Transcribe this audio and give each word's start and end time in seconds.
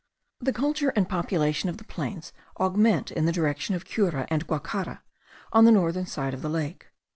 The 0.39 0.51
culture 0.51 0.89
and 0.95 1.07
population 1.07 1.69
of 1.69 1.77
the 1.77 1.83
plains 1.83 2.33
augment 2.59 3.11
in 3.11 3.25
the 3.25 3.31
direction 3.31 3.75
of 3.75 3.85
Cura 3.85 4.25
and 4.31 4.47
Guacara, 4.47 5.03
on 5.53 5.65
the 5.65 5.71
northern 5.71 6.07
side 6.07 6.33
of 6.33 6.41
the 6.41 6.49
lake. 6.49 6.87